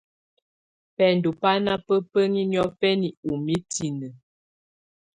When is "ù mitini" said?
3.29-4.07